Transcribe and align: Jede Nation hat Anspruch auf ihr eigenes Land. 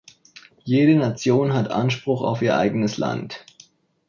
Jede 0.63 0.95
Nation 0.95 1.53
hat 1.53 1.69
Anspruch 1.69 2.23
auf 2.23 2.41
ihr 2.41 2.57
eigenes 2.57 2.97
Land. 2.97 3.45